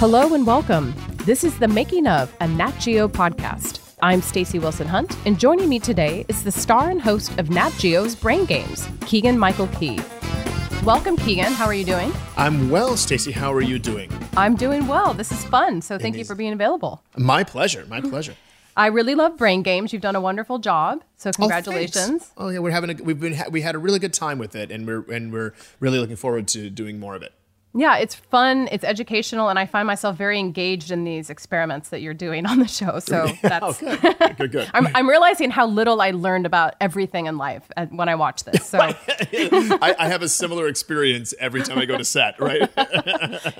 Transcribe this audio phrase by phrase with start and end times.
[0.00, 0.94] Hello and welcome.
[1.26, 3.80] This is the making of a Nat Geo podcast.
[4.00, 7.74] I'm Stacey Wilson Hunt, and joining me today is the star and host of Nat
[7.76, 10.00] Geo's Brain Games, Keegan Michael Key.
[10.84, 11.52] Welcome, Keegan.
[11.52, 12.14] How are you doing?
[12.38, 13.30] I'm well, Stacey.
[13.30, 14.10] How are you doing?
[14.38, 15.12] I'm doing well.
[15.12, 17.02] This is fun, so thank you for being available.
[17.18, 17.84] My pleasure.
[17.86, 18.36] My pleasure.
[18.78, 19.92] I really love Brain Games.
[19.92, 22.32] You've done a wonderful job, so oh, congratulations.
[22.38, 24.38] Oh, oh yeah, we're having a we've been ha- we had a really good time
[24.38, 27.34] with it, and we're and we're really looking forward to doing more of it.
[27.72, 32.00] Yeah, it's fun, it's educational, and I find myself very engaged in these experiments that
[32.00, 32.98] you're doing on the show.
[32.98, 34.70] So that's oh, good, good, good.
[34.74, 38.66] I'm, I'm realizing how little I learned about everything in life when I watch this.
[38.66, 42.40] So I, I, have a similar experience every time I go to set.
[42.40, 42.68] Right?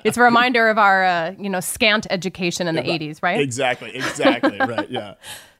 [0.04, 3.40] it's a reminder of our uh, you know scant education in the yeah, '80s, right?
[3.40, 4.90] Exactly, exactly, right.
[4.90, 5.14] Yeah.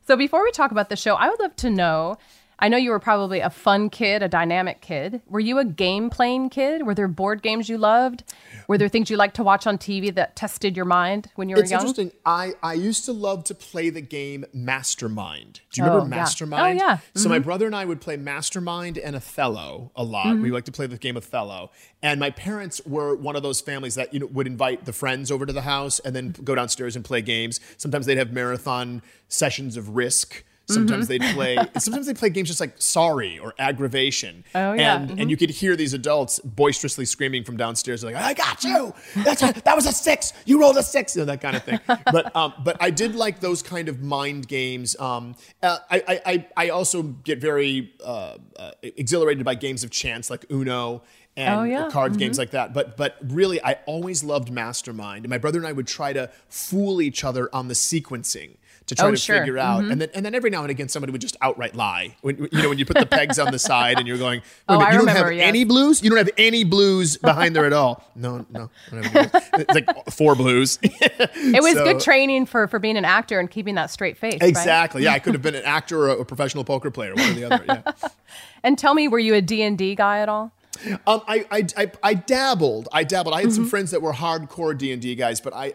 [0.08, 2.18] So before we talk about the show, I would love to know
[2.61, 5.22] I know you were probably a fun kid, a dynamic kid.
[5.27, 6.84] Were you a game playing kid?
[6.84, 8.22] Were there board games you loved?
[8.69, 11.56] Were there things you liked to watch on TV that tested your mind when you
[11.56, 11.88] were it's young?
[11.88, 12.20] It's interesting.
[12.27, 15.61] I, I used to love to play the game Mastermind.
[15.72, 16.78] Do you remember oh, Mastermind?
[16.78, 16.84] Yeah.
[16.84, 16.97] Oh, yeah.
[16.97, 17.19] Mm-hmm.
[17.19, 20.27] So my brother and I would play Mastermind and Othello a lot.
[20.27, 20.42] Mm-hmm.
[20.42, 21.70] We like to play the game Othello.
[22.03, 25.31] And my parents were one of those families that you know would invite the friends
[25.31, 27.58] over to the house and then go downstairs and play games.
[27.78, 30.44] Sometimes they'd have marathon sessions of Risk.
[30.74, 31.24] Sometimes mm-hmm.
[31.24, 31.58] they'd play.
[31.78, 34.44] Sometimes they play games just like Sorry or Aggravation.
[34.54, 34.96] Oh yeah.
[34.96, 35.20] And mm-hmm.
[35.20, 38.94] and you could hear these adults boisterously screaming from downstairs, like "I got you!
[39.16, 40.32] That's a, that was a six.
[40.44, 41.80] You rolled a six, you know, that kind of thing."
[42.12, 44.98] but um, but I did like those kind of mind games.
[44.98, 50.30] Um, uh, I, I I also get very uh, uh, exhilarated by games of chance
[50.30, 51.02] like Uno
[51.36, 51.88] and oh, yeah.
[51.91, 52.18] card mm-hmm.
[52.20, 52.72] games like that.
[52.72, 55.24] But but really, I always loved Mastermind.
[55.24, 58.56] And my brother and I would try to fool each other on the sequencing
[58.91, 59.38] to try oh, to sure.
[59.38, 59.83] figure out.
[59.83, 59.92] Mm-hmm.
[59.92, 62.16] And then and then every now and again somebody would just outright lie.
[62.22, 64.78] When you know when you put the pegs on the side and you're going, oh,
[64.78, 65.48] minute, I you don't remember, have yes.
[65.48, 66.03] any blues.
[66.03, 68.04] You don't have any blues behind there at all.
[68.20, 70.78] No, no, it's like four blues.
[70.82, 74.37] it was so, good training for for being an actor and keeping that straight face.
[74.42, 75.00] Exactly.
[75.00, 75.04] Right?
[75.04, 77.32] Yeah, I could have been an actor or a, a professional poker player, one or
[77.32, 77.64] the other.
[77.66, 78.09] Yeah.
[78.62, 80.53] and tell me, were you a D and D guy at all?
[81.06, 82.88] Um, I, I, I, I, dabbled.
[82.92, 83.34] I dabbled.
[83.34, 83.56] I had mm-hmm.
[83.56, 85.74] some friends that were hardcore D and D guys, but I,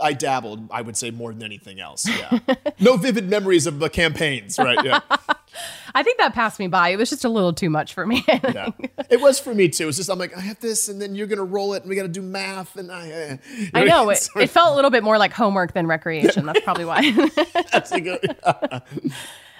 [0.00, 0.68] I dabbled.
[0.70, 2.08] I would say more than anything else.
[2.08, 2.38] Yeah.
[2.80, 4.84] no vivid memories of the campaigns, right?
[4.84, 5.00] Yeah.
[5.94, 6.90] I think that passed me by.
[6.90, 8.24] It was just a little too much for me.
[8.28, 8.70] yeah.
[9.08, 9.86] It was for me too.
[9.86, 11.94] It's just I'm like I have this, and then you're gonna roll it, and we
[11.94, 13.10] got to do math, and I.
[13.12, 13.36] Uh,
[13.72, 14.50] I know it, it.
[14.50, 16.44] felt a little bit more like homework than recreation.
[16.44, 17.12] That's probably why.
[17.70, 18.36] That's a good.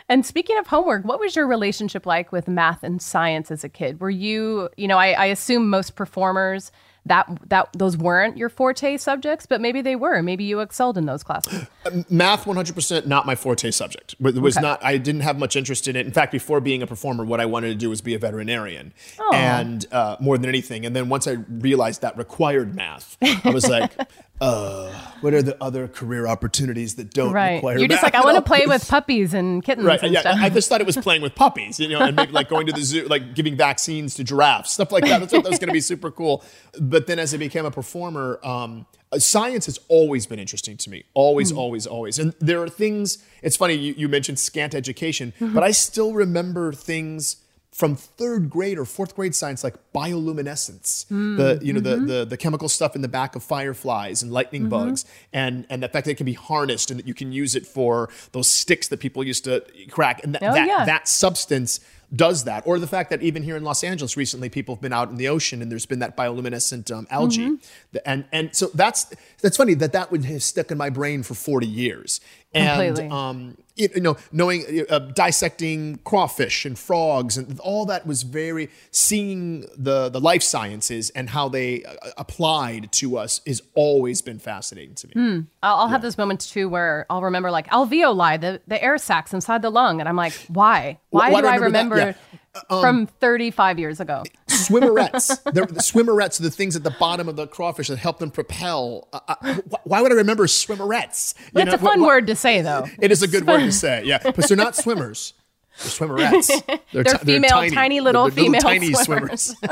[0.08, 3.68] And speaking of homework, what was your relationship like with math and science as a
[3.68, 4.00] kid?
[4.00, 6.70] Were you, you know, I, I assume most performers
[7.06, 10.22] that that those weren't your forte subjects, but maybe they were.
[10.24, 11.66] Maybe you excelled in those classes.
[12.10, 14.16] Math, one hundred percent, not my forte subject.
[14.18, 14.62] It was Okay.
[14.66, 14.84] not.
[14.84, 16.04] I didn't have much interest in it.
[16.04, 18.92] In fact, before being a performer, what I wanted to do was be a veterinarian,
[19.20, 19.30] Oh.
[19.32, 20.84] and uh, more than anything.
[20.84, 23.92] And then once I realized that required math, I was like,
[24.40, 27.54] uh, "What are the other career opportunities that don't Right.
[27.56, 30.02] require?" You're just like, I want to play with puppies and kittens Right.
[30.02, 30.20] and Yeah.
[30.20, 30.38] stuff.
[30.40, 32.72] I just thought it was playing with puppies, you know, and maybe like going to
[32.72, 35.20] the zoo, like giving vaccines to giraffes, stuff like that.
[35.20, 36.44] That's what that was going to be super cool.
[36.80, 38.86] But then as I became a performer, um,
[39.18, 41.04] science has always been interesting to me.
[41.14, 42.18] Always, always, always.
[42.18, 46.72] And there are things, it's funny, you, you mentioned scant education, but I still remember
[46.72, 47.36] things
[47.76, 52.36] from third grade or fourth grade science like bioluminescence the you know the, the the
[52.36, 56.12] chemical stuff in the back of fireflies and lightning bugs and and the fact that
[56.12, 59.22] it can be harnessed and that you can use it for those sticks that people
[59.24, 60.84] used to crack and that Oh, that, yeah.
[60.84, 61.80] that substance
[62.14, 64.92] does that or the fact that even here in los angeles recently people have been
[64.92, 67.96] out in the ocean and there's been that bioluminescent um, algae Mm-hmm.
[68.04, 69.06] And and so that's
[69.42, 72.20] that's funny that that would have stuck in my brain for 40 years
[72.54, 73.08] Completely.
[73.10, 78.68] um, you you know, knowing uh, dissecting crawfish and frogs and all that was very
[78.90, 84.38] seeing the the life sciences and how they uh, applied to us has always been
[84.38, 85.44] fascinating to me.
[85.62, 89.32] I'll, I'll have those moments too where I'll remember like alveoli, the, the air sacs
[89.32, 90.00] inside the lung.
[90.00, 90.98] And I'm like, why?
[91.10, 92.18] Why, why do do I I remember remember,
[92.54, 92.64] that?
[92.70, 94.24] Um, from 35 years ago?
[94.56, 98.18] Swimmerets, the, the swimmerets are the things at the bottom of the crawfish that help
[98.18, 99.08] them propel.
[99.12, 101.34] Uh, uh, wh- why would I remember swimmerets?
[101.54, 102.86] You It's know, a fun wh- wh- word to say though.
[103.00, 105.34] It is a good word to say, yeah, because they're not swimmers.
[105.78, 106.80] They're swimmerets.
[106.92, 109.54] They're ti- female, tiny little They're female tiny swimmers.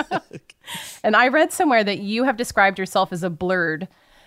[1.02, 3.86] And I read somewhere that you have described yourself as a blerd.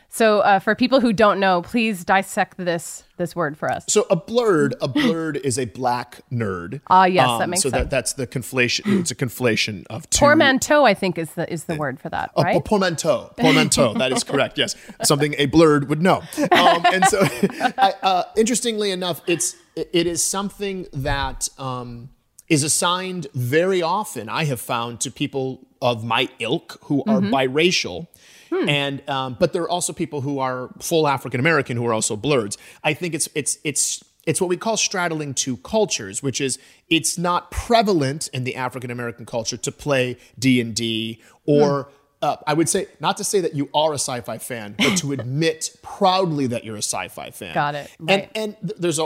[0.10, 3.84] So uh, for people who don't know, please dissect this this word for us.
[3.90, 6.76] So a blerd, a blerd is a black nerd.
[6.76, 7.84] Um, Ah, yes, that makes so sense.
[7.84, 9.00] that that's the conflation.
[9.02, 10.20] It's a conflation of two.
[10.20, 12.64] Portmanteau, I think, is the is the word for that, A right?
[12.66, 13.34] portmanteau.
[13.38, 13.94] Portmanteau.
[13.96, 14.58] that is correct.
[14.58, 16.24] Yes, something a blerd would know.
[16.52, 17.20] Um, and so,
[17.78, 22.10] I, uh, interestingly enough, it's it is something that um,
[22.48, 24.30] is assigned very often.
[24.30, 27.34] I have found to people of my ilk who are Mm-hmm.
[27.34, 28.08] biracial.
[28.52, 32.16] And um, but there are also people who are full African American who are also
[32.16, 32.58] blerds.
[32.84, 36.60] I think it's it's it's it's what we call straddling two cultures, which is
[36.90, 41.90] it's not prevalent in the African American culture to play D and D or.
[42.20, 45.12] Uh, I would say not to say that you are a sci-fi fan, but to
[45.18, 47.54] admit proudly that you're a sci-fi fan.
[47.54, 47.92] Got it.
[48.00, 48.32] And Right.
[48.34, 49.06] and th- there's a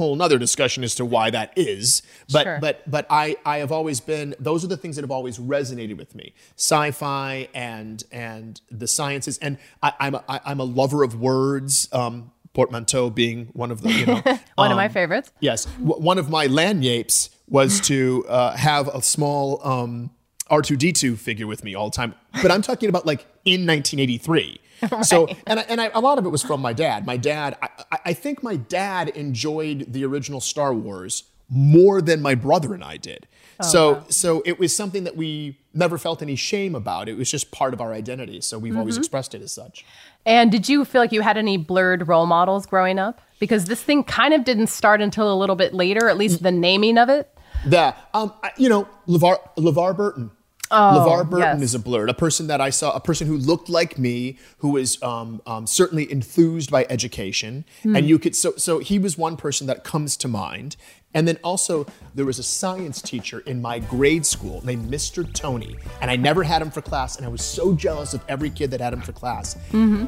[0.00, 2.02] whole nother discussion as to why that is.
[2.32, 2.58] But Sure.
[2.60, 5.96] but but I I have always been those are the things that have always resonated
[5.96, 6.26] with me.
[6.56, 11.88] Sci-fi and and the sciences and I, I'm a, I, I'm a lover of words.
[11.92, 14.20] Um, portmanteau being one of the you know
[14.56, 15.30] One of my um, favorites.
[15.38, 20.10] Yes, w- one of my land yapes was to uh, have a small um,
[20.50, 22.12] R2D2 figure with me all the time.
[22.42, 24.60] But I'm talking about like in 1983.
[25.02, 27.06] So, and I, and I, a lot of it was from my dad.
[27.06, 27.68] My dad, I,
[28.06, 32.96] I- think my dad enjoyed the original Star Wars more than my brother and I
[32.96, 33.26] did.
[33.62, 37.08] so, so it was something that we never felt any shame about.
[37.08, 38.40] It was just part of our identity.
[38.40, 39.84] So we've always expressed it as such.
[40.24, 43.20] And did you feel like you had any blerd role models growing up?
[43.38, 46.52] Because this thing kind of didn't start until a little bit later, at least the
[46.52, 47.34] naming of it.
[47.66, 50.30] That um, I- you know, LeVar LeVar Burton.
[50.70, 51.62] LeVar Burton yes.
[51.62, 54.70] is a blerd, a person that I saw, a person who looked like me, who
[54.70, 59.36] was um, um, certainly enthused by education, and you could so so he was one
[59.36, 60.76] person that comes to mind.
[61.12, 65.30] And then also there was a science teacher in my grade school named Mr.
[65.32, 68.48] Tony, and I never had him for class, and I was so jealous of every
[68.48, 69.56] kid that had him for class.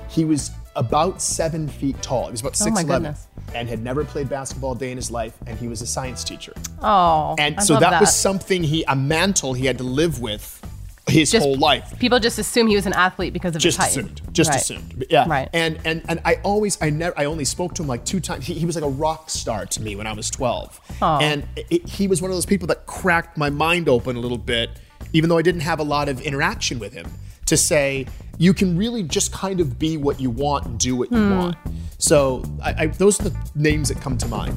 [0.09, 2.27] He was about seven feet tall.
[2.27, 3.15] He was about Oh six eleven,
[3.55, 6.25] and had never played basketball a day in his life, and he was a science
[6.25, 6.53] teacher.
[6.83, 10.21] Oh, And I so love that, was something he, a mantle he had to live
[10.21, 10.61] with
[11.09, 11.99] his Just- whole life.
[11.99, 13.91] People just assume he was an athlete because of Just his height.
[14.05, 14.21] assumed.
[14.33, 14.61] Just Right.
[14.61, 15.05] assumed.
[15.11, 15.25] Yeah.
[15.29, 15.49] Right.
[15.53, 18.47] And and and I always, I never, I only spoke to him like two times.
[18.47, 20.81] He, he was like a rock star to me when I was 12.
[21.03, 24.39] And it, he was one of those people that cracked my mind open a little
[24.39, 24.71] bit,
[25.13, 27.11] even though I didn't have a lot of interaction with him,
[27.53, 28.07] to say,
[28.39, 31.31] you can really just kind of be what you want and do what you Hmm.
[31.39, 31.57] want.
[31.99, 34.57] So I, I, those are the names that come to mind.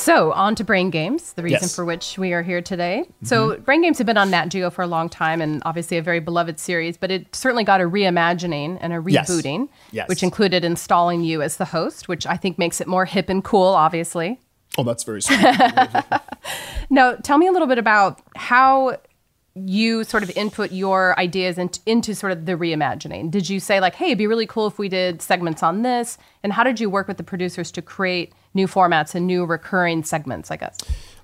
[0.00, 1.76] So, on to Brain Games, the reason Yes.
[1.76, 3.04] for which we are here today.
[3.22, 3.62] So, mm-hmm.
[3.64, 6.20] Brain Games have been on Nat Geo for a long time and obviously a very
[6.20, 10.08] beloved series, but it certainly got a reimagining and a rebooting, Yes.
[10.08, 13.44] which included installing you as the host, which I think makes it more hip and
[13.44, 14.40] cool, obviously.
[14.78, 15.38] Oh, that's very sweet.
[16.92, 18.96] Now, tell me a little bit about how
[19.54, 23.30] you sort of input your ideas into, into sort of the reimagining.
[23.30, 26.18] Did you say, like, hey, it'd be really cool if we did segments on this?
[26.42, 30.04] And how did you work with the producers to create new formats and new recurring
[30.04, 30.78] segments, I guess?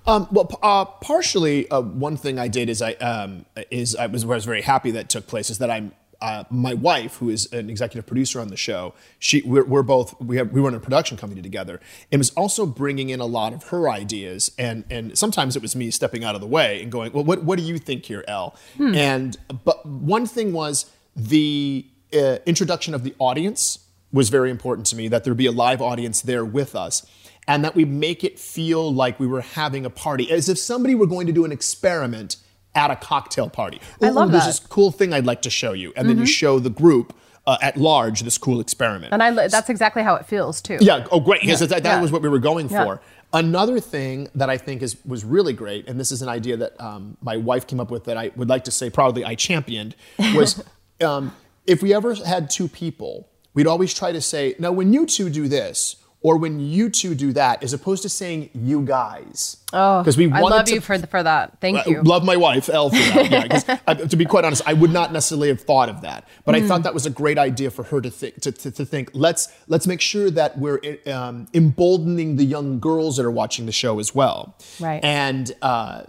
[0.05, 4.23] Um, well, uh, partially, uh, one thing I did is I um, is I was,
[4.23, 5.91] I was very happy that took place is that I'm
[6.21, 8.93] uh, my wife, who is an executive producer on the show.
[9.19, 11.79] She we're, we're both we have we run a production company together,
[12.11, 15.75] and was also bringing in a lot of her ideas, and and sometimes it was
[15.75, 18.23] me stepping out of the way and going, well, what what do you think here,
[18.27, 18.55] Elle?
[18.79, 23.79] And but one thing was the uh, introduction of the audience
[24.11, 27.05] was very important to me that there be a live audience there with us
[27.47, 30.95] and that we make it feel like we were having a party as if somebody
[30.95, 32.37] were going to do an experiment
[32.75, 33.81] at a cocktail party.
[34.01, 34.49] I love Ooh, There's that.
[34.49, 35.93] this cool thing I'd like to show you.
[35.95, 37.15] And then you show the group
[37.47, 39.13] uh, at large this cool experiment.
[39.13, 40.77] And I—that's exactly how it feels too.
[40.81, 41.07] Yeah.
[41.11, 41.39] Oh, great.
[41.41, 42.01] Because that, that Yeah.
[42.01, 42.83] was what we were going Yeah.
[42.83, 43.01] for.
[43.33, 46.79] Another thing that I think is was really great, and this is an idea that
[46.79, 49.95] um, my wife came up with that I would like to say proudly I championed,
[50.35, 50.61] was
[51.01, 51.33] um,
[51.65, 55.29] if we ever had two people, we'd always try to say, "Now, when you two
[55.29, 60.01] do this." Or when you two do that, as opposed to saying "you guys," Oh,
[60.01, 61.61] because we I love to you for, for that.
[61.61, 62.01] Thank I you.
[62.01, 63.63] Love my wife, Elle, for that.
[63.67, 66.55] Yeah, uh, to be quite honest, I would not necessarily have thought of that, but
[66.55, 66.67] I Hmm.
[66.67, 68.41] thought that was a great idea for her to think.
[68.41, 73.17] To, to, to think, let's let's make sure that we're um, emboldening the young girls
[73.17, 74.39] that are watching the show as well.
[74.79, 75.01] Right.
[75.03, 76.01] And uh,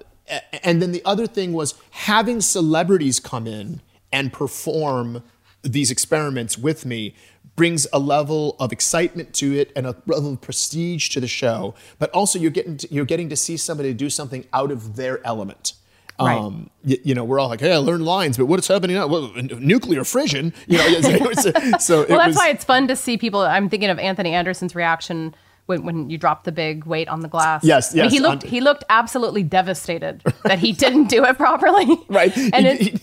[0.65, 5.23] and then the other thing was having celebrities come in and perform
[5.63, 7.15] these experiments with me
[7.57, 11.75] brings a level of excitement to it and a level of prestige to the show
[11.99, 15.25] but also you're getting to, you're getting to see somebody do something out of their
[15.27, 15.73] element
[16.21, 16.37] Right.
[16.37, 19.07] um, you, you know, we're all like, "Hey, I learned lines, but what's happening now?
[19.07, 21.01] Well, nuclear fission." You know,
[21.79, 23.39] so it well, that's was, why it's fun to see people.
[23.43, 25.33] I'm thinking of Anthony Anderson's reaction
[25.67, 27.63] when, when you dropped the big weight on the glass.
[27.63, 31.37] Yes, I mean, yes, he looked he looked absolutely devastated that he didn't do it
[31.37, 31.87] properly.
[32.09, 32.37] Right.
[32.37, 33.01] and He- it, he-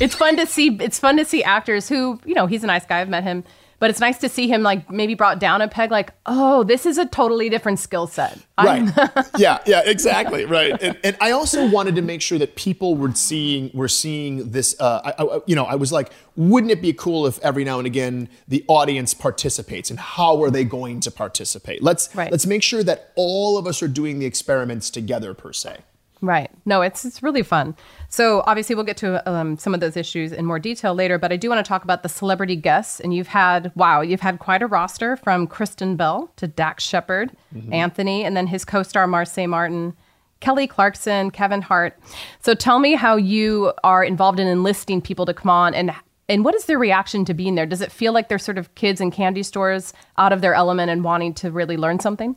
[0.00, 0.76] it's fun to see.
[0.80, 3.00] It's fun to see actors who you know he's a nice guy.
[3.00, 3.44] I've met him.
[3.84, 6.86] but it's nice to see him like maybe brought down a peg like oh this
[6.86, 8.90] is a totally different skill set right
[9.36, 13.12] yeah yeah exactly right and, and, i also wanted to make sure that people were
[13.12, 16.94] seeing were seeing this uh, I, I, you know i was like wouldn't it be
[16.94, 21.10] cool if every now and again the audience participates and how are they going to
[21.10, 22.30] participate let's right.
[22.30, 25.80] let's make sure that all of us are doing the experiments together per se
[26.24, 26.50] Right.
[26.64, 27.76] No, it's it's really fun.
[28.08, 31.32] So obviously we'll get to um, some of those issues in more detail later, but
[31.32, 32.98] I do want to talk about the celebrity guests.
[32.98, 37.32] And you've had wow, you've had quite a roster from Kristen Bell to Dax Shepard,
[37.54, 37.72] mm-hmm.
[37.74, 39.94] Anthony, and then his co-star Marsai Martin,
[40.40, 41.98] Kelly Clarkson, Kevin Hart.
[42.40, 45.94] So tell me how you are involved in enlisting people to come on and
[46.28, 47.66] and what is their reaction to being there?
[47.66, 50.90] Does it feel like they're sort of kids in candy stores out of their element
[50.90, 52.36] and wanting to really learn something?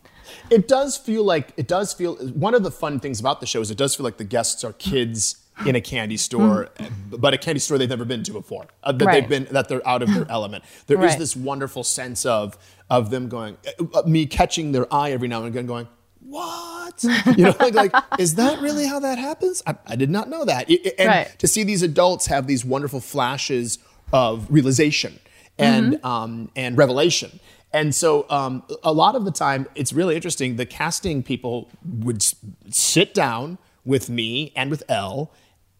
[0.49, 3.61] It does feel like it does feel one of the fun things about the show
[3.61, 7.19] is it does feel like the guests are kids in a candy store, mm.
[7.19, 8.67] but a candy store they've never been to before.
[8.83, 9.21] Uh, that right.
[9.21, 10.63] they've been that they're out of their element.
[10.87, 11.09] There right.
[11.09, 12.57] is this wonderful sense of
[12.89, 13.57] of them going,
[13.93, 15.87] uh, me catching their eye every now and again, going,
[16.19, 17.03] what?
[17.37, 19.63] You know, like, like, is that really how that happens?
[19.65, 20.69] I, I did not know that.
[20.69, 21.39] and right.
[21.39, 23.79] to see these adults have these wonderful flashes
[24.11, 25.19] of realization
[25.57, 26.05] and mm-hmm.
[26.05, 27.39] um, and revelation.
[27.73, 30.55] And so, um, a lot of the time, it's really interesting.
[30.55, 32.23] The casting people would
[32.69, 35.31] sit down with me and with Elle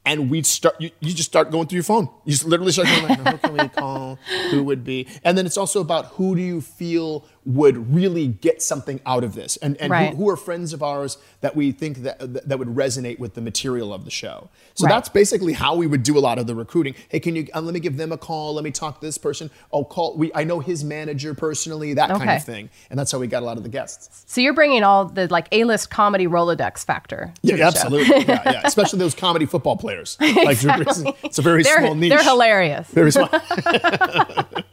[0.07, 2.87] and we'd start you, you, just start going through your phone you just literally start
[2.87, 4.17] going like who can we call
[4.49, 8.61] who would be and then it's also about who do you feel would really get
[8.61, 9.55] something out of this.
[9.57, 10.09] And, and right.
[10.09, 13.41] who, who, are friends of ours that we think that that would resonate with the
[13.41, 14.49] material of the show?
[14.75, 14.91] So right.
[14.91, 16.93] that's basically how we would do a lot of the recruiting.
[17.07, 18.53] Hey can you uh, let me give them a call.
[18.55, 19.49] Let me talk to this person.
[19.71, 22.25] Oh call we i know his manager personally that okay.
[22.25, 22.69] kind of thing.
[22.89, 24.25] And that's how we got a lot of the guests.
[24.27, 28.07] So you're bringing all the like a-list comedy rolodex factor yeah absolutely.
[28.27, 28.61] Yeah, yeah.
[28.65, 30.17] Especially those comedy football players.
[30.19, 31.15] Like exactly.
[31.23, 32.09] it's a very they're, small niche.
[32.09, 32.87] they're hilarious.
[32.89, 33.29] Very small.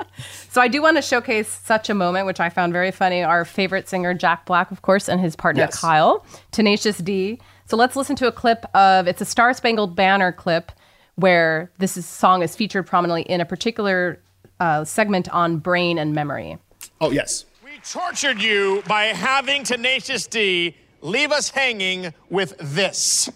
[0.54, 3.22] So I do want to showcase such a moment, which I found very funny.
[3.22, 5.80] Our favorite singer, Jack Black, of course, and his partner, yes.
[5.80, 7.38] Kyle, Tenacious D.
[7.66, 10.72] So let's listen to a clip of it's a Star Spangled Banner clip
[11.16, 14.20] where this is, song is featured prominently in a particular
[14.60, 16.58] uh, segment on brain and memory.
[17.00, 17.46] Oh, yes.
[17.64, 23.30] We tortured you by having Tenacious D leave us hanging with this.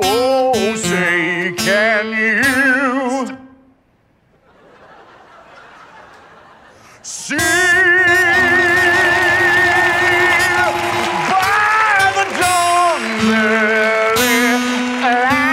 [0.00, 3.47] Oh, say, can you?
[7.08, 7.40] See by
[12.14, 14.38] the dawn's early
[15.00, 15.48] light.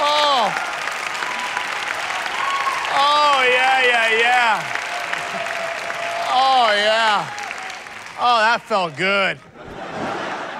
[0.00, 0.48] Oh.
[2.96, 4.64] Oh, yeah, yeah, yeah.
[6.30, 7.28] Oh, yeah.
[8.18, 9.38] Oh, that felt good.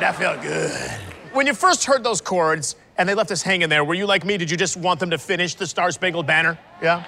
[0.00, 1.00] That felt good.
[1.32, 3.83] When you first heard those chords, and they left us hanging there.
[3.83, 4.37] Were you like me?
[4.37, 6.59] Did you just want them to finish the Star Spangled Banner?
[6.83, 7.02] Yeah?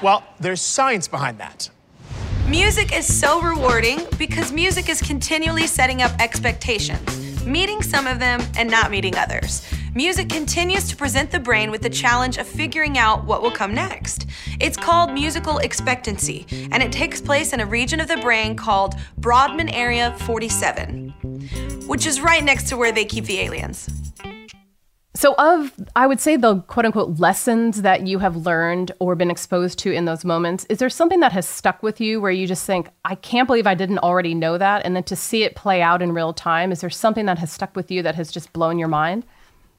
[0.00, 1.68] Well, there's science behind that.
[2.48, 8.40] Music is so rewarding because music is continually setting up expectations, meeting some of them
[8.56, 9.68] and not meeting others.
[9.96, 13.74] Music continues to present the brain with the challenge of figuring out what will come
[13.74, 14.26] next.
[14.60, 18.94] It's called musical expectancy, and it takes place in a region of the brain called
[19.18, 21.08] Brodmann Area 47,
[21.88, 23.88] which is right next to where they keep the aliens.
[25.16, 29.30] So, of I would say the quote unquote lessons that you have learned or been
[29.30, 32.46] exposed to in those moments, is there something that has stuck with you where you
[32.46, 34.84] just think, I can't believe I didn't already know that?
[34.84, 37.50] And then to see it play out in real time, is there something that has
[37.50, 39.24] stuck with you that has just blown your mind?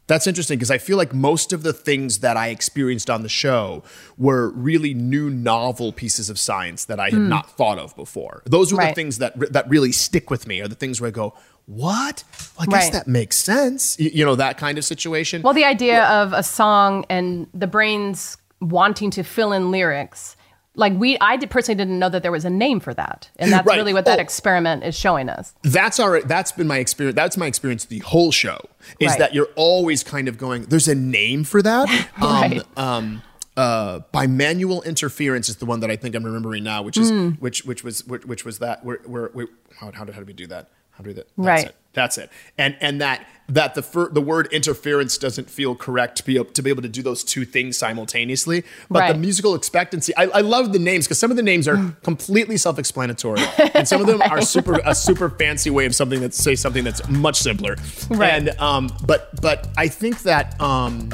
[0.08, 3.30] That's interesting because I feel like most of the things that I experienced on the
[3.30, 3.84] show
[4.18, 7.28] were really new, novel pieces of science that I had mm.
[7.28, 8.42] not thought of before.
[8.46, 8.90] Those are right.
[8.90, 11.34] the things that that really stick with me, are the things where I go,
[11.68, 12.24] what?
[12.58, 12.94] Well, I guess right.
[12.94, 14.00] that makes sense.
[14.00, 15.42] You, you, know, that kind of situation.
[15.42, 20.38] Well, the idea well, of a song and the brain's wanting to fill in lyrics.
[20.76, 23.52] Like we, I did, personally didn't know that there was a name for that, and
[23.52, 23.76] that's right.
[23.76, 25.56] really what that oh, experiment is showing us.
[25.64, 26.22] That's our.
[26.22, 27.16] That's been my experience.
[27.16, 27.86] That's my experience.
[27.86, 28.60] The whole show
[29.00, 29.20] is right.
[29.20, 30.66] that you're always kind of going.
[30.66, 31.90] There's a name for that.
[32.22, 32.62] right.
[32.78, 33.22] Um, um,
[33.58, 37.42] uh, bimanual interference is the one that I think I'm remembering now, which is mm.
[37.42, 39.48] which which was which, which was that where, where, where
[39.80, 40.70] how, how, did, how did we do that?
[40.98, 41.28] How do that?
[41.38, 41.66] That's right.
[41.68, 41.76] It.
[41.94, 42.32] That's it.
[42.58, 46.46] And and that that the fir- the word interference doesn't feel correct to be able,
[46.46, 48.64] to be able to do those two things simultaneously.
[48.90, 49.14] But right.
[49.14, 52.58] the musical expectancy, I, I love the names because some of the names are completely
[52.58, 53.42] self-explanatory,
[53.74, 54.32] and some of them right.
[54.32, 57.78] are super a super fancy way of something that say something that's much simpler.
[58.10, 58.34] Right.
[58.34, 61.10] And um, but but I think that um,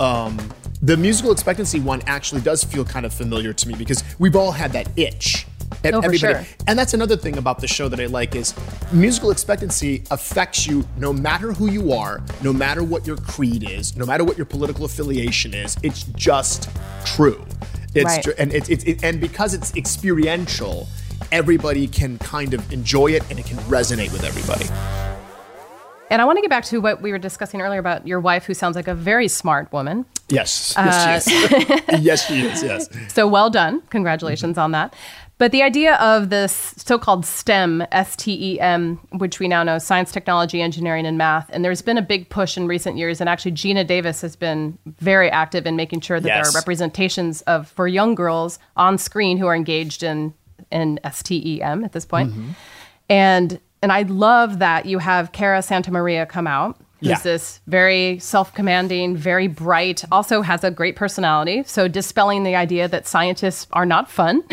[0.00, 0.38] um,
[0.82, 4.52] the musical expectancy one actually does feel kind of familiar to me because we've all
[4.52, 5.46] had that itch
[5.84, 6.44] And Oh, everybody, sure.
[6.66, 8.54] and that's another thing about the show that I like is
[8.92, 13.96] musical expectancy affects you no matter who you are, no matter what your creed is,
[13.96, 15.76] no matter what your political affiliation is.
[15.82, 16.68] It's just
[17.04, 17.44] true.
[17.94, 18.26] It's Right.
[18.38, 20.88] and it's, it's it, and because it's experiential,
[21.32, 24.66] everybody can kind of enjoy it and it can resonate with everybody.
[26.08, 28.44] And I want to get back to what we were discussing earlier about your wife,
[28.44, 30.04] who sounds like a very smart woman.
[30.28, 32.00] Yes, yes, she uh, is.
[32.04, 32.62] yes, she is.
[32.62, 32.88] Yes.
[33.08, 33.80] So well done.
[33.90, 34.94] Congratulations on that.
[35.38, 39.62] But the idea of this so called STEM, S T E M, which we now
[39.62, 43.20] know science, technology, engineering, and math, and there's been a big push in recent years.
[43.20, 47.42] And actually, Geena Davis has been very active in making sure that there are representations
[47.42, 50.32] of for young girls on screen who are engaged in,
[50.70, 52.30] in STEM at this point.
[52.30, 52.50] Mm-hmm.
[53.10, 56.80] And and I love that you have Cara Santa Maria come out.
[57.00, 57.18] Who's Yeah.
[57.18, 61.62] this very self-commanding, very bright, also has a great personality.
[61.66, 64.42] So dispelling the idea that scientists are not fun.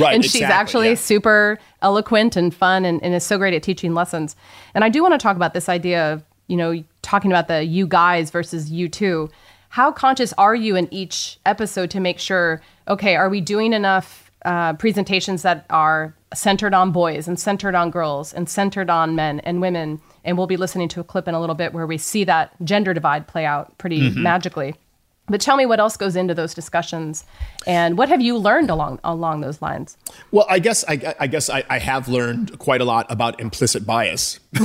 [0.00, 0.14] Right.
[0.14, 0.94] and she's exactly, actually yeah.
[0.94, 4.36] super eloquent and fun and, and is so great at teaching lessons.
[4.74, 7.62] And I do want to talk about this idea of, you know, talking about the
[7.62, 9.30] you guys versus you two.
[9.70, 14.30] How conscious are you in each episode to make sure, okay, are we doing enough
[14.44, 19.40] uh, presentations that are centered on boys and centered on girls and centered on men
[19.40, 20.00] and women?
[20.26, 22.52] And we'll be listening to a clip in a little bit where we see that
[22.62, 24.22] gender divide play out pretty Mm-hmm.
[24.22, 24.74] magically.
[25.28, 27.24] But tell me what else goes into those discussions,
[27.66, 29.96] and what have you learned along along those lines?
[30.30, 33.84] Well, I guess I, I guess I, I have learned quite a lot about implicit
[33.84, 34.38] bias.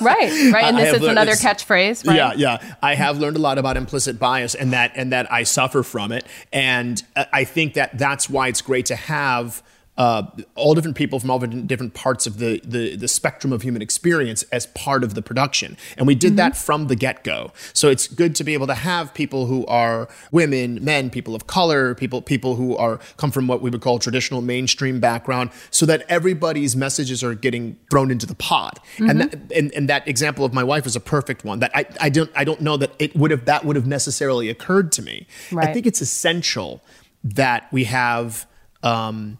[0.00, 0.64] Right, right.
[0.64, 2.16] And this is learned another catchphrase, right?
[2.16, 2.74] Yeah, yeah.
[2.82, 6.12] I have learned a lot about implicit bias and that and that I suffer from
[6.12, 6.24] it.
[6.52, 9.62] And uh, I think that that's why it's great to have
[10.00, 10.22] uh,
[10.54, 14.42] all different people from all different parts of the, the the spectrum of human experience
[14.44, 15.76] as part of the production.
[15.98, 17.52] And we did that from the get go.
[17.74, 21.46] So it's good to be able to have people who are women, men, people of
[21.46, 25.84] color, people people who are come from what we would call traditional mainstream background, so
[25.84, 28.82] that everybody's messages are getting thrown into the pot.
[29.00, 31.58] And that and, and that example of my wife is a perfect one.
[31.58, 34.48] That I, I don't I don't know that it would have that would have necessarily
[34.48, 35.26] occurred to me.
[35.68, 36.82] I think it's essential
[37.22, 38.46] that we have
[38.82, 39.36] um,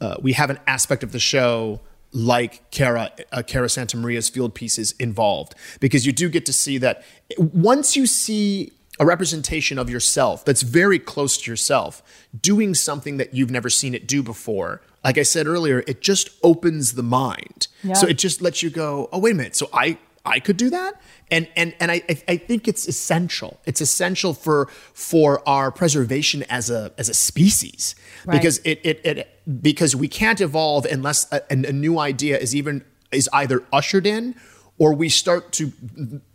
[0.00, 1.80] uh, we have an aspect of the show
[2.12, 5.54] like Cara, uh, Cara Santa Maria's field pieces involved.
[5.78, 7.04] Because you do get to see that
[7.38, 12.02] once you see a representation of yourself that's very close to yourself
[12.38, 16.28] doing something that you've never seen it do before like i said earlier it just
[16.42, 17.68] opens the mind.
[17.94, 19.56] So it just lets you go oh wait a minute.
[19.56, 23.60] So i i could do that and and and I I- think it's essential.
[23.64, 27.94] It's essential for for our preservation as a as a species
[28.26, 28.36] Right.
[28.36, 32.84] because it it, it because we can't evolve unless a, a new idea is even
[33.12, 34.34] is either ushered in
[34.78, 35.72] or we start to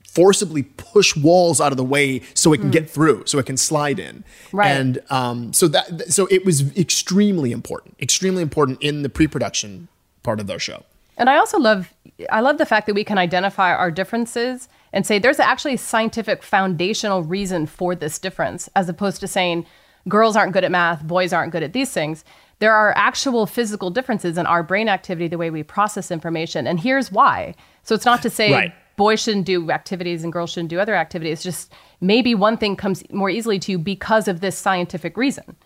[0.07, 3.57] forcibly push walls out of the way so it can get through so it can
[3.57, 4.69] slide in Right.
[4.71, 9.89] and um, so that so it was extremely important extremely important in the pre-production
[10.23, 10.83] part of their show
[11.17, 11.93] And I also love
[12.29, 15.77] I love the fact that we can identify our differences and say there's actually a
[15.77, 19.65] scientific foundational reason for this difference as opposed to saying
[20.07, 22.23] girls aren't good at math, boys aren't good at these things.
[22.59, 26.79] There are actual physical differences in our brain activity, the way we process information, and
[26.79, 27.53] here's why.
[27.83, 28.73] So it's not to say Right.
[28.95, 31.43] boys shouldn't do activities and girls shouldn't do other activities.
[31.43, 35.57] Just maybe one thing comes more easily to you because of this scientific reason.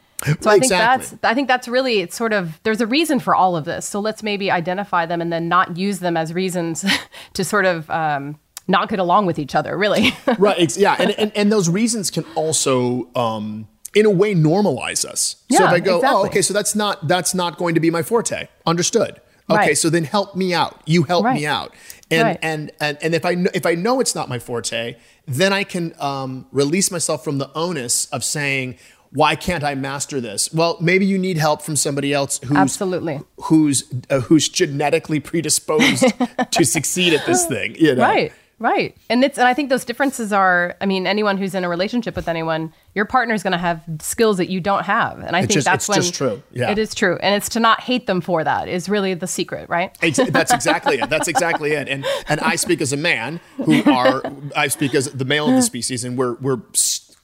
[0.42, 3.34] So I think that's I think that's really it's sort of there's a reason for
[3.36, 3.86] all of this.
[3.86, 6.84] So let's maybe identify them and then not use them as reasons
[7.34, 9.78] to sort of um, not get along with each other.
[9.78, 15.04] Really, right yeah and, and and those reasons can also um in a way normalize
[15.06, 16.20] us so if i go exactly.
[16.22, 19.78] oh okay so that's not that's not going to be my forte understood okay Right.
[19.78, 21.34] so then help me out you help Right.
[21.38, 21.74] me out
[22.12, 22.40] and, Right.
[22.44, 25.64] and and and if i know if i know it's not my forte then i
[25.64, 28.78] can um, release myself from the onus of saying
[29.12, 33.20] why can't i master this well maybe you need help from somebody else who's Absolutely.
[33.44, 36.06] who's uh, who's genetically predisposed
[36.52, 38.96] to succeed at this thing you know right, right.
[39.10, 40.76] And it's and I think those differences are.
[40.82, 44.38] I mean, anyone who's in a relationship with anyone, your partner's going to have skills
[44.38, 46.44] that you don't have, and I think just- that's it's when just true.
[46.52, 46.70] Yeah.
[46.70, 49.70] it is true, and it's to not hate them for that is really the secret,
[49.70, 49.98] right?
[50.02, 51.10] That's exactly it.
[51.10, 51.88] That's exactly it.
[51.88, 54.22] And and I speak as a man who are
[54.56, 56.60] I speak as the male of the species, and we're we're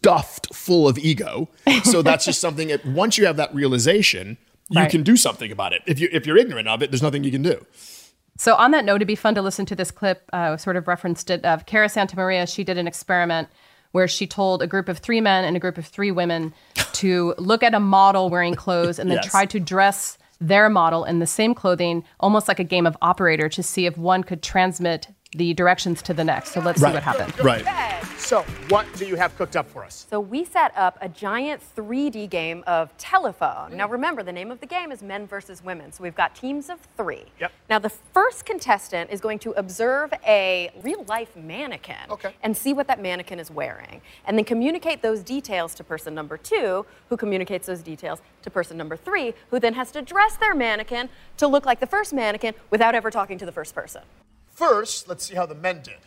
[0.06, 1.50] stuffed full of ego.
[1.84, 4.38] So that's just something that once you have that realization,
[4.70, 4.90] you Right.
[4.90, 5.82] can do something about it.
[5.86, 7.66] If you if you're ignorant of it, there's nothing you can do.
[8.38, 10.30] So on that note, it'd be fun to listen to this clip.
[10.34, 12.46] Uh, sort of referenced it of Cara Santa Maria.
[12.46, 13.48] She did an experiment
[13.94, 16.54] where she told a group of three men and a group of three women
[16.94, 19.32] to look at a model wearing clothes and then Yes.
[19.32, 23.48] try to dress their model in the same clothing, almost like a game of operator,
[23.50, 26.52] to see if one could transmit the directions to the next.
[26.54, 27.38] So let's see what happens.
[27.40, 27.64] Right.
[28.26, 30.08] So, what do you have cooked up for us?
[30.10, 33.78] So we set up a giant 3D game of telephone.
[33.78, 33.92] Now mm.
[33.92, 35.92] remember, the name of the game is men versus women.
[35.92, 37.26] So we've got teams of three.
[37.40, 37.52] Yep.
[37.70, 42.34] Now the first contestant is going to observe a real life mannequin Okay.
[42.42, 44.02] and see what that mannequin is wearing.
[44.26, 48.76] And then communicate those details to person number two, who communicates those details to person
[48.76, 52.56] number three, who then has to dress their mannequin to look like the first mannequin
[52.72, 54.02] without ever talking to the first person.
[54.56, 55.98] First, let's see how the men did.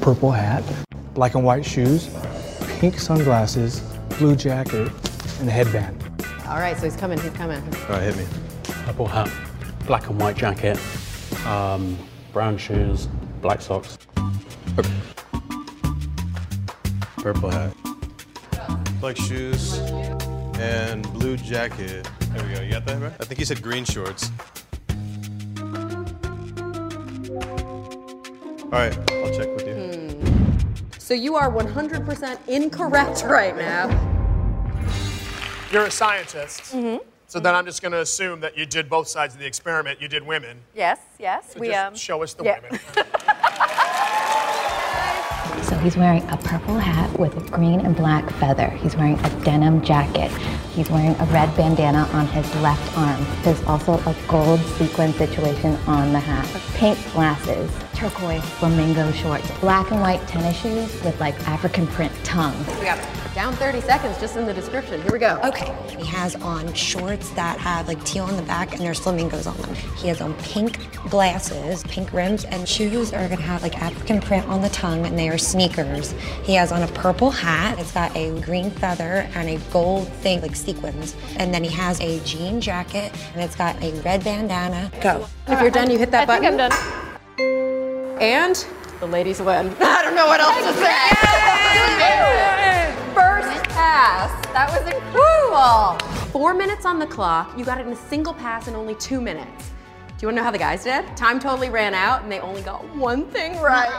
[0.00, 0.64] purple hat,
[1.12, 2.08] black and white shoes,
[2.80, 3.80] pink sunglasses,
[4.18, 4.90] blue jacket,
[5.40, 6.02] and a headband.
[6.46, 7.62] All right, so he's coming, he's coming.
[7.62, 8.24] All right, hit me.
[8.86, 9.30] Purple hat,
[9.86, 10.78] black and white jacket,
[11.44, 11.98] um,
[12.32, 13.08] brown shoes,
[13.42, 13.98] black socks.
[17.18, 17.74] Purple hat,
[19.00, 19.78] black shoes,
[20.58, 22.08] and blue jacket.
[22.30, 22.62] There we go.
[22.62, 23.12] You got that right?
[23.20, 24.30] I think he said green shorts.
[28.72, 30.92] All right, I'll check with you.
[30.96, 33.90] So you are 100% incorrect right now.
[35.70, 36.74] You're a scientist.
[37.26, 40.00] So then I'm just going to assume that you did both sides of the experiment.
[40.00, 40.58] You did women.
[40.74, 41.52] Yes, yes.
[41.52, 42.60] So we just um, show us the yeah.
[42.62, 42.80] women.
[45.72, 48.68] So he's wearing a purple hat with a green and black feather.
[48.68, 50.30] He's wearing a denim jacket.
[50.74, 53.24] He's wearing a red bandana on his left arm.
[53.42, 56.46] There's also a gold sequin situation on the hat.
[56.74, 57.70] Pink glasses,
[58.02, 62.58] turquoise flamingo shorts, black and white tennis shoes with like African print tongue.
[62.80, 62.98] We got
[63.32, 65.00] down 30 seconds just in the description.
[65.02, 65.38] Here we go.
[65.44, 65.72] Okay.
[65.96, 69.56] He has on shorts that have like teal on the back and there's flamingos on
[69.58, 69.72] them.
[69.96, 70.78] He has on pink
[71.10, 75.16] glasses, pink rims, and shoes are gonna have like African print on the tongue and
[75.16, 76.10] they are sneakers.
[76.42, 77.78] He has on a purple hat.
[77.78, 81.14] It's got a green feather and a gold thing, like sequins.
[81.36, 84.90] And then he has a jean jacket and it's got a red bandana.
[85.00, 85.24] Go.
[85.46, 86.60] If you're done, you hit that I think button.
[86.60, 87.12] I'm done.
[88.22, 88.54] And
[89.00, 89.74] the ladies win.
[89.80, 91.08] I don't know what else to say.
[93.12, 94.46] First pass.
[94.52, 95.98] That was incredible.
[96.30, 97.58] Four minutes on the clock.
[97.58, 99.70] You got it in a single pass in only two minutes.
[100.06, 101.04] Do you want to know how the guys did?
[101.16, 103.90] Time totally ran out, and they only got one thing right.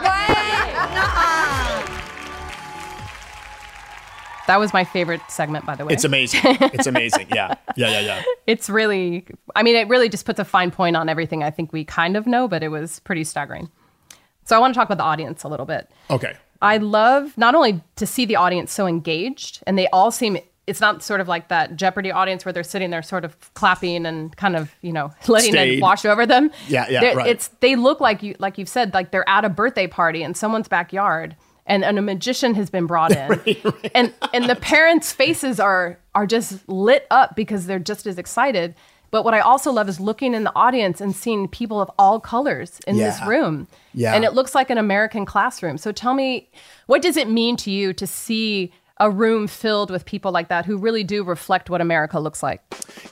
[4.47, 5.91] That was my favorite segment, by the way.
[5.91, 6.39] It's amazing.
[6.45, 7.27] It's amazing.
[7.35, 7.55] Yeah.
[7.75, 8.23] Yeah, yeah, yeah.
[8.47, 11.73] It's really, I mean, it really just puts a fine point on everything I think
[11.73, 13.69] we kind of know, but it was pretty staggering.
[14.45, 15.89] So I want to talk about the audience a little bit.
[16.09, 16.33] Okay.
[16.61, 20.37] I love not only to see the audience so engaged, and they all seem.
[20.65, 24.05] It's not sort of like that Jeopardy audience where they're sitting there, sort of clapping
[24.05, 25.79] and kind of you know letting Stayed.
[25.79, 26.51] it wash over them.
[26.69, 27.27] Yeah, yeah, They're- right.
[27.27, 30.35] It's they look like you, like you've said, like they're at a birthday party in
[30.35, 33.11] someone's backyard, and, and a magician has been brought
[33.47, 38.17] in, and and the parents' faces are are just lit up because they're just as
[38.17, 38.73] excited.
[39.11, 42.19] But what I also love is looking in the audience and seeing people of all
[42.21, 43.67] colors in this room.
[43.93, 44.13] Yeah.
[44.13, 45.77] And it looks like an American classroom.
[45.77, 46.49] So tell me,
[46.87, 50.65] what does it mean to you to see a room filled with people like that
[50.65, 52.61] who really do reflect what America looks like?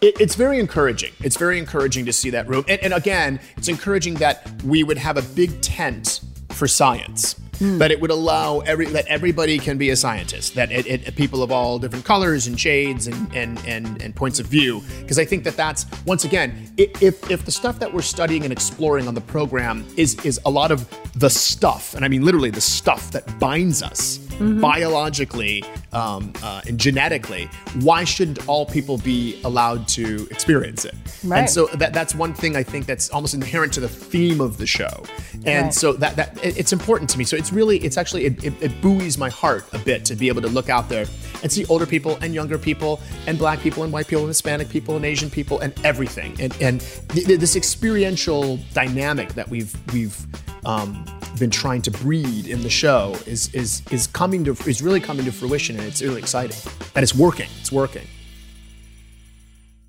[0.02, 1.14] It, it's very encouraging.
[1.22, 2.66] It's very encouraging to see that room.
[2.68, 7.41] And, and again, it's encouraging that we would have a big tent for science.
[7.62, 7.78] Hmm.
[7.78, 10.56] That it would allow every that everybody can be a scientist.
[10.56, 14.40] That it, it people of all different colors and shades and and and, and points
[14.40, 14.82] of view.
[15.00, 18.52] Because I think that that's once again, if if the stuff that we're studying and
[18.52, 22.50] exploring on the program is is a lot of the stuff, and I mean literally
[22.50, 25.64] the stuff that binds us biologically
[25.94, 27.50] um, uh, and genetically,
[27.82, 30.96] why shouldn't all people be allowed to experience it?
[31.24, 31.40] Right.
[31.40, 34.58] And so that, that's one thing I think that's almost inherent to the theme of
[34.58, 35.04] the show.
[35.46, 35.74] And Right.
[35.74, 37.24] so that, that it- it's important to me.
[37.26, 40.28] So it's really, it's actually, it, it, it buoys my heart a bit to be
[40.28, 41.06] able to look out there
[41.44, 44.70] and see older people and younger people and black people and white people and Hispanic
[44.70, 46.36] people and Asian people and everything.
[46.40, 50.18] And, and th- th- this experiential dynamic that we've, we've,
[50.66, 51.06] um,
[51.40, 55.26] been trying to breed in the show is is is coming to is really coming
[55.26, 56.58] to fruition and it's really exciting.
[56.96, 57.50] And it's working.
[57.60, 58.08] It's working.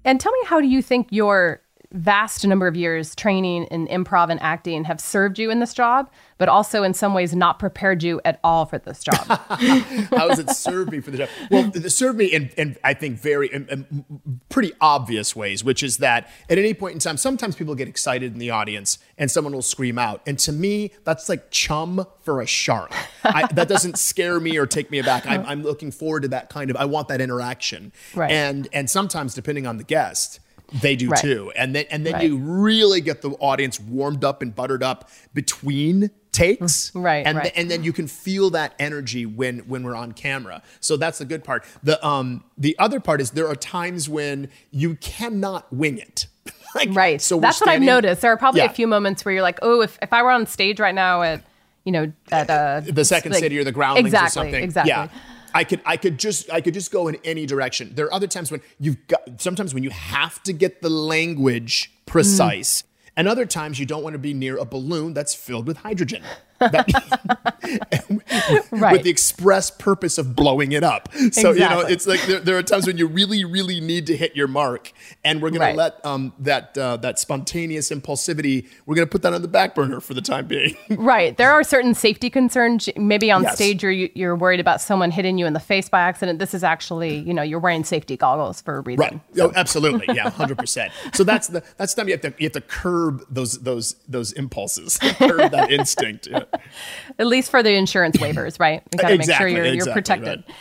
[0.05, 1.61] And tell me, how do you think your
[1.93, 6.11] vast number of years training in improv and acting have served you in this job,
[6.39, 9.27] but also in some ways not prepared you at all for this job?
[9.27, 11.29] how has it served me for the job?
[11.51, 14.05] Well it served me in, in i think very in, in
[14.49, 18.33] pretty obvious ways which is that at any point in time sometimes people get excited
[18.33, 20.23] in the audience and someone will scream out.
[20.27, 22.93] And to me that's like chum for a shark.
[23.25, 25.27] I, that doesn't scare me or take me aback.
[25.27, 27.93] I'm, I'm looking forward to that kind of i want that interaction.
[28.15, 28.31] Right.
[28.31, 30.41] and and sometimes depending on the guest
[30.81, 31.21] they do Right.
[31.21, 32.25] too and then and then Right.
[32.25, 37.43] you really get the audience warmed up and buttered up between takes Right, and right.
[37.45, 41.19] th- and then you can feel that energy when when we're on camera so that's
[41.19, 45.71] the good part the um the other part is there are times when you cannot
[45.73, 46.27] wing it
[46.75, 47.21] Like, right.
[47.21, 48.23] so That's what I've noticed.
[48.23, 48.71] There are probably Yeah.
[48.71, 51.21] a few moments where you're like, oh, if, if I were on stage right now
[51.21, 51.45] at,
[51.85, 54.65] you know, at uh, the second like- city or the groundlings exactly, or something.
[54.65, 54.89] Exactly.
[54.89, 55.09] Yeah.
[55.55, 57.93] I could I could just I could just go in any direction.
[57.95, 61.91] There are other times when you've got sometimes when you have to get the language
[61.91, 62.07] mm.
[62.07, 62.85] precise.
[63.15, 66.23] And other times you don't want to be near a balloon that's filled with hydrogen.
[66.71, 67.57] That-
[68.71, 68.93] Right.
[68.93, 71.09] With the express purpose of blowing it up.
[71.33, 74.17] So, you know, it's like there, there are times when you really, really need to
[74.17, 74.93] hit your mark.
[75.25, 75.73] And we're going Right.
[75.73, 79.49] to let um, that, uh, that spontaneous impulsivity, we're going to put that on the
[79.49, 80.77] back burner for the time being.
[81.03, 81.37] Right.
[81.37, 82.89] There are certain safety concerns.
[82.97, 83.55] Maybe on Yes.
[83.57, 86.39] stage you're you're worried about someone hitting you in the face by accident.
[86.39, 89.01] This is actually, you know, you're wearing safety goggles for a reason.
[89.01, 89.21] Right.
[89.41, 90.15] Oh, absolutely.
[90.15, 90.93] Yeah, hundred percent.
[91.13, 93.97] So that's the that's the time you have to you have to curb those those
[94.09, 96.29] those impulses, curb that instinct.
[96.31, 96.45] Yeah.
[97.19, 98.83] At least for the insurance waivers, right?
[98.93, 100.45] You got to make sure you're, you're protected.
[100.47, 100.57] right.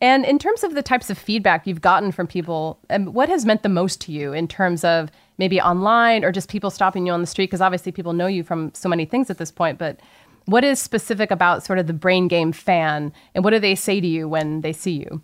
[0.00, 3.46] And in terms of the types of feedback you've gotten from people, um, what has
[3.46, 7.12] meant the most to you in terms of maybe online or just people stopping you
[7.12, 7.46] on the street?
[7.46, 9.98] Because obviously people know you from so many things at this point, but
[10.46, 14.00] what is specific about sort of the brain game fan and what do they say
[14.00, 15.22] to you when they see you?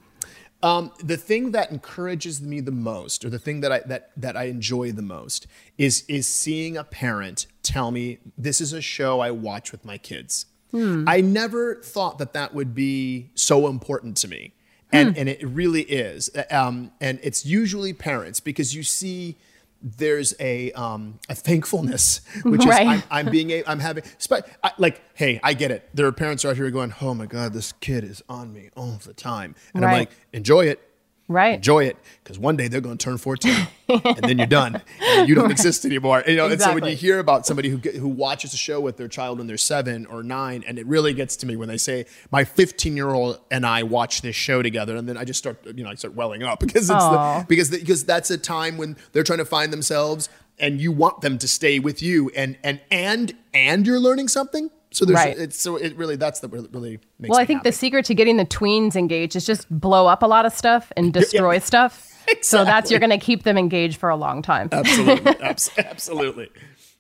[0.63, 4.37] Um, the thing that encourages me the most, or the thing that I that that
[4.37, 5.47] I enjoy the most,
[5.79, 9.97] is is seeing a parent tell me this is a show I watch with my
[9.99, 10.47] kids.
[11.09, 14.53] I never thought that that would be so important to me,
[14.93, 16.31] and and it really is.
[16.51, 19.37] Um, and it's usually parents because you see
[19.83, 22.83] there's a um, a thankfulness, which Right.
[22.99, 24.05] is I'm, I'm being a, I'm having
[24.63, 25.89] I, like hey I get it.
[25.95, 28.99] There are parents out here going, oh my god, this kid is on me all
[29.05, 30.81] the time, and I'm like, enjoy it
[31.31, 31.55] Right.
[31.55, 34.83] enjoy it because one day they're going to turn 14 and then you're done.
[35.01, 36.25] And you don't exist anymore.
[36.27, 38.97] You know and so when you hear about somebody who who watches a show with
[38.97, 41.77] their child when they're seven or nine and it really gets to me when they
[41.77, 45.39] say my 15 year old and i watch this show together and then i just
[45.39, 48.39] start you know i start welling up because it's the, because the, because that's a
[48.39, 52.31] time when they're trying to find themselves and you want them to stay with you
[52.37, 55.39] and and and and you're learning something so there's Right.
[55.39, 57.71] it's so it really that's the really Well, I think happy.
[57.71, 60.93] the secret to getting the tweens engaged is just blow up a lot of stuff
[60.97, 62.07] and destroy stuff.
[62.43, 64.69] So that's you're going to keep them engaged for a long time.
[64.71, 65.35] Absolutely.
[65.79, 66.49] Absolutely.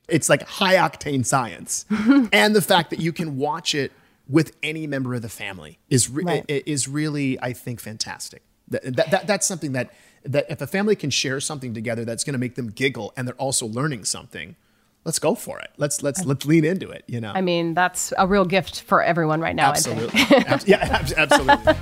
[0.09, 1.85] It's like high octane science.
[2.33, 3.93] and the fact that you can watch it
[4.29, 6.45] with any member of the family is re- Right.
[6.67, 8.43] is really I think fantastic.
[8.69, 9.93] That, that, that- that's something that
[10.25, 13.29] that if a family can share something together that's going to make them giggle and
[13.29, 14.57] they're also learning something,
[15.05, 15.71] let's go for it.
[15.77, 17.33] Let's let's let's lean into it, you know.
[17.35, 19.71] I mean, that's a real gift for everyone right now.
[19.71, 20.21] Absolutely.
[20.67, 21.75] Yeah, abs- absolutely.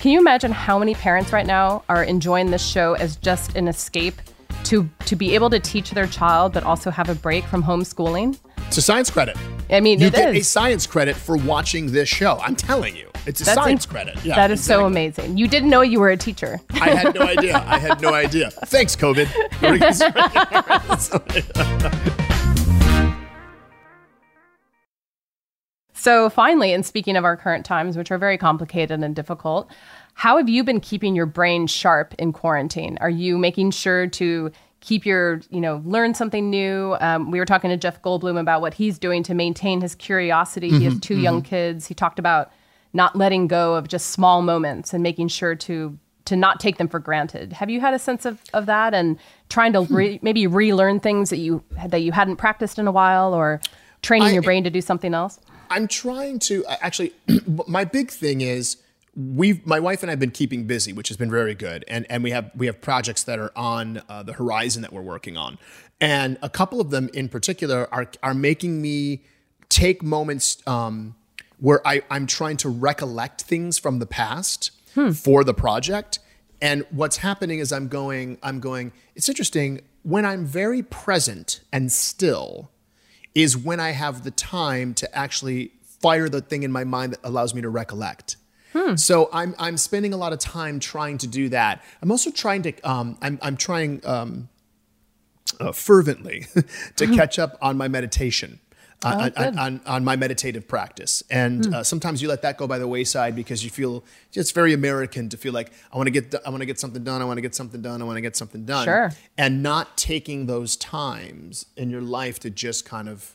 [0.00, 3.68] Can you imagine how many parents right now are enjoying this show as just an
[3.68, 4.20] escape
[4.64, 8.38] to to be able to teach their child, but also have a break from homeschooling?
[8.66, 9.36] It's a science credit.
[9.70, 12.38] I mean, you get a science credit for watching this show.
[12.42, 14.24] I'm telling you, it's a That's science in- credit.
[14.24, 15.36] Yeah, that is so amazing.
[15.38, 16.60] You didn't know you were a teacher.
[16.72, 17.56] I had no idea.
[17.66, 18.50] I had no idea.
[18.66, 19.28] Thanks, COVID.
[26.02, 29.70] So, finally, and speaking of our current times, which are very complicated and difficult,
[30.14, 32.98] how have you been keeping your brain sharp in quarantine?
[33.00, 36.96] Are you making sure to keep your, you know, learn something new?
[36.98, 40.70] Um, we were talking to Jeff Goldblum about what he's doing to maintain his curiosity.
[40.70, 41.48] He has mm-hmm, 2 young mm-hmm.
[41.48, 41.86] kids.
[41.86, 42.50] He talked about
[42.92, 46.88] not letting go of just small moments and making sure to to not take them
[46.88, 47.52] for granted.
[47.52, 49.18] Have you had a sense of, of that and
[49.50, 49.94] trying to hmm.
[49.94, 53.60] re- maybe relearn things that you that you hadn't practiced in a while or
[54.02, 55.38] training I- your brain to do something else?
[55.72, 57.12] I'm trying to actually.
[57.66, 58.76] my big thing is
[59.16, 62.22] we've my wife and I've been keeping busy, which has been very good, and and
[62.22, 65.58] we have we have projects that are on uh, the horizon that we're working on,
[66.00, 69.22] and a couple of them in particular are are making me
[69.68, 71.14] take moments um,
[71.58, 74.72] where I I'm trying to recollect things from the past
[75.14, 76.18] for the project.
[76.60, 79.80] And what's happening is I'm going, I'm going, it's interesting.
[80.04, 82.70] When I'm very present and still,
[83.34, 87.20] is when I have the time to actually fire the thing in my mind that
[87.24, 88.36] allows me to recollect.
[88.96, 91.82] So I'm I'm spending a lot of time trying to do that.
[92.00, 94.48] I'm also trying to um, I'm I'm trying um,
[95.60, 96.46] uh, fervently
[96.96, 98.60] to catch up on my meditation.
[99.04, 101.22] Uh, Oh, on, on, on my meditative practice.
[101.30, 104.72] And uh, sometimes you let that go by the wayside because you feel it's very
[104.72, 107.20] American to feel like I want to get I want to get something done.
[107.20, 108.00] I want to get something done.
[108.02, 108.84] I want to get something done.
[108.84, 109.10] Sure.
[109.36, 113.34] And not taking those times in your life to just kind of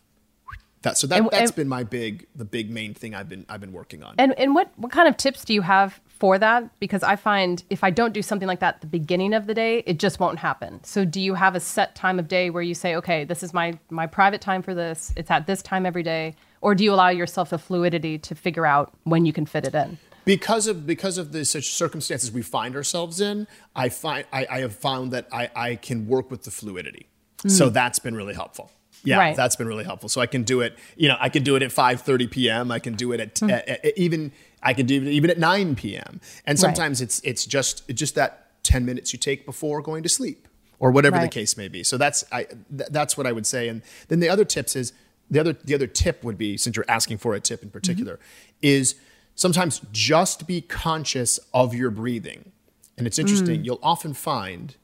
[0.84, 0.98] that.
[0.98, 3.62] So that And- that's and- been my big the big main thing I've been I've
[3.62, 4.16] been working on.
[4.18, 6.78] And and what what kind of tips do you have for that?
[6.80, 9.54] Because I find if I don't do something like that at the beginning of the
[9.54, 10.84] day, it just won't happen.
[10.84, 13.54] So do you have a set time of day where you say, okay, this is
[13.54, 15.14] my my private time for this.
[15.16, 18.66] It's at this time every day, or do you allow yourself the fluidity to figure
[18.66, 19.98] out when you can fit it in?
[20.26, 24.60] because of because of the such circumstances we find ourselves in, I find I, I
[24.60, 27.08] have found that I, I can work with the fluidity.
[27.44, 27.50] Hmm.
[27.50, 28.70] So that's been really helpful.
[29.04, 29.36] Yeah, Right.
[29.38, 30.10] that's been really helpful.
[30.10, 30.76] So I can do it.
[30.98, 32.72] You know, I can do it at 5:30 p.m.
[32.72, 33.52] I can do it at, Hmm.
[33.52, 34.32] at- at- even
[34.64, 36.20] I can do it even at 9 p.m.
[36.46, 40.48] And sometimes it's it's just just that 10 minutes you take before going to sleep
[40.80, 41.24] or whatever Right.
[41.32, 41.84] the case may be.
[41.84, 43.68] So that's I th- that's what I would say.
[43.70, 44.94] And then the other tips is
[45.30, 48.16] the other the other tip would be since you're asking for a tip in particular
[48.16, 48.58] Mm-hmm.
[48.62, 48.96] is
[49.36, 52.52] sometimes just be conscious of your breathing.
[52.98, 53.66] And it's interesting, Mm.
[53.66, 54.76] you'll often find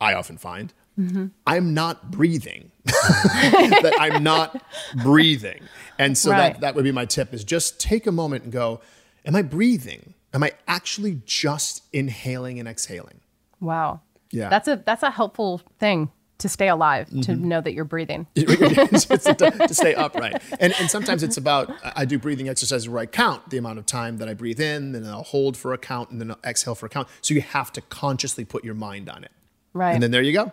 [0.00, 1.26] I often find Mm-hmm.
[1.46, 2.70] I'm not breathing.
[2.84, 4.62] that I'm not
[5.02, 5.62] breathing.
[5.98, 6.52] And so Right.
[6.52, 8.80] that, that would be my tip is just take a moment and go,
[9.24, 10.14] Am I breathing?
[10.34, 13.20] Am I actually just inhaling and exhaling?
[13.60, 14.00] Wow.
[14.30, 14.48] Yeah.
[14.48, 17.40] That's a that's a helpful thing to stay alive, to Mhm.
[17.42, 18.26] know that you're breathing.
[18.34, 18.44] To,
[19.68, 20.42] to stay upright.
[20.58, 23.86] And, and sometimes it's about, I do breathing exercises where I count the amount of
[23.86, 26.74] time that I breathe in, then I'll hold for a count, and then I'll exhale
[26.74, 27.06] for a count.
[27.20, 29.30] So you have to consciously put your mind on it.
[29.72, 29.92] Right.
[29.94, 30.50] And then there you go.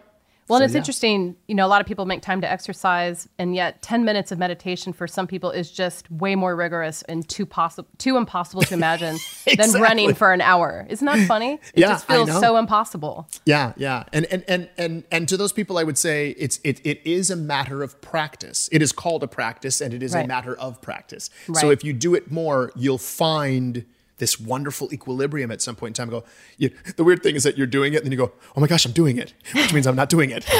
[0.50, 0.80] Well, So, and it's yeah.
[0.80, 4.32] interesting, you know, a lot of people make time to exercise, and yet 10 minutes
[4.32, 8.64] of meditation for some people is just way more rigorous and too possible, too impossible
[8.64, 9.18] to imagine
[9.58, 10.86] than running for an hour.
[10.90, 11.54] Isn't that funny?
[11.74, 13.28] It Yeah, just feels so impossible.
[13.46, 14.06] Yeah, yeah.
[14.12, 17.30] And and and and and to those people I would say it's it it is
[17.30, 18.70] a matter of practice.
[18.72, 21.30] It is called a practice and it is a matter of practice.
[21.54, 23.86] So if you do it more, you'll find
[24.20, 26.10] this wonderful equilibrium at some point in time.
[26.10, 26.24] Go,
[26.58, 28.68] you, the weird thing is that you're doing it, and then you go, "Oh my
[28.68, 30.46] gosh, I'm doing it," which means I'm not doing it.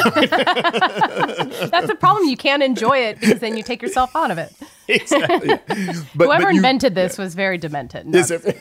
[1.70, 2.28] That's the problem.
[2.28, 4.54] You can't enjoy it because then you take yourself out of it.
[4.88, 5.50] exactly.
[6.16, 8.06] But, Whoever but you- invented this was very demented.
[8.08, 8.58] No, Is it-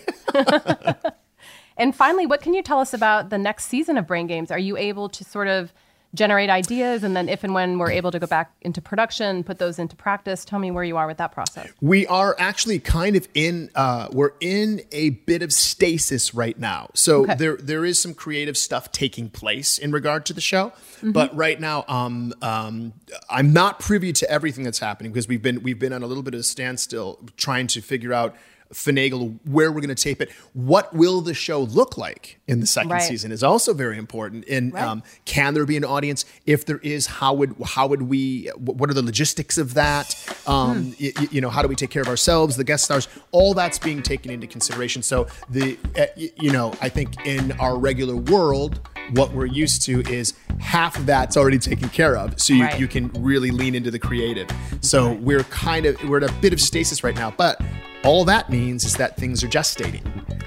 [1.77, 4.51] And finally, what can you tell us about the next season of Brain Games?
[4.51, 5.73] Are you able to sort of
[6.15, 9.59] generate ideas and then if and when we're able to go back into production, put
[9.59, 10.45] those into practice?
[10.45, 11.69] Tell me where you are with that process.
[11.81, 16.89] We are actually kind of in uh, we're in a bit of stasis right now.
[16.95, 17.35] So Okay.
[17.35, 21.13] there there is some creative stuff taking place in regard to the show, Mhm.
[21.13, 22.95] but right now um, um,
[23.29, 26.23] I'm not privy to everything that's happening because we've been we've been on a little
[26.23, 28.35] bit of a standstill trying to figure out
[28.73, 30.31] finagle where we're going to tape it.
[30.53, 33.03] What will the show look like in the second Right.
[33.03, 34.45] season is also very important.
[34.49, 34.83] And Right.
[34.85, 36.25] um, can there be an audience?
[36.47, 38.51] If there is, how would how would we?
[38.57, 40.15] What are the logistics of that?
[40.47, 43.09] Um, y- y- you know, how do we take care of ourselves, the guest stars?
[43.33, 45.03] All that's being taken into consideration.
[45.03, 48.81] So the uh, y- you know, I think in our regular world.
[49.13, 52.79] What we're used to is half of that's already taken care of, so you, Right.
[52.79, 54.49] you can really lean into the creative.
[54.83, 57.59] So we're kind of we're at a bit of stasis right now, but
[58.05, 60.03] all that means is that things are gestating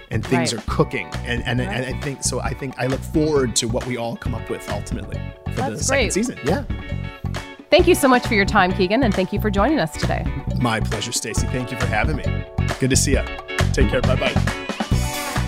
[0.09, 0.61] and things Right.
[0.61, 2.39] are cooking, and and, and I think so.
[2.41, 5.61] I think I look forward to what we all come up with ultimately for the
[5.71, 6.13] That's second great.
[6.13, 6.39] season.
[6.45, 6.63] Yeah,
[7.69, 10.25] Thank you so much for your time, Keegan, and thank you for joining us today.
[10.59, 11.47] my pleasure, Stacey.
[11.47, 12.25] Thank you for having me.
[12.81, 13.23] Good to see you.
[13.71, 14.01] Take care.
[14.01, 14.33] Bye bye.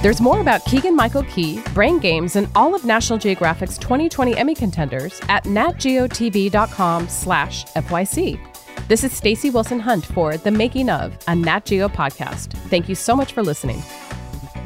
[0.01, 4.53] There's more about Keegan Michael Key, Brain Games, and all of National Geographic's 2020 Emmy
[4.55, 8.39] contenders at natgeotv.com slash FYC.
[8.87, 12.51] This is Stacey Wilson Hunt for The Making of, a Nat Geo podcast.
[12.69, 13.81] Thank you so much for listening.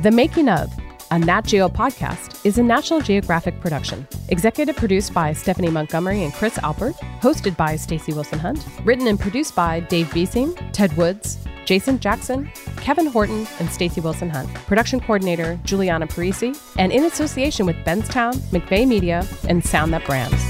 [0.01, 0.71] The Making of,
[1.11, 4.07] a Nat Geo podcast, is a National Geographic production.
[4.29, 9.19] Executive produced by Stephanie Montgomery and Chris Alpert, hosted by Stacey Wilson Hunt, written and
[9.19, 14.51] produced by Dave Beasing, Ted Woods, Jason Jackson, Kevin Horton, and Stacey Wilson Hunt.
[14.53, 20.43] Production coordinator Juliana Parisi, and in association with Benztown, McVay Media, and Sound That Brands.